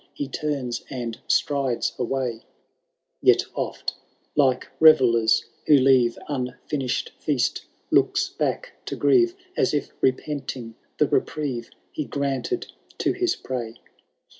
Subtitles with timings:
[0.15, 2.41] He turns and strides away!
[3.21, 3.93] Yet oft,
[4.35, 9.35] like revellers who leave Unfinished feast, looks back to grieve.
[9.55, 12.65] As if repenting the reprieve He granted
[12.97, 13.75] to his prey.